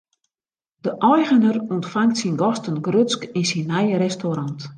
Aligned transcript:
De 0.85 0.91
eigener 1.11 1.55
ûntfangt 1.75 2.17
syn 2.19 2.35
gasten 2.43 2.77
grutsk 2.85 3.21
yn 3.37 3.45
syn 3.51 3.67
nije 3.71 3.95
restaurant. 4.05 4.59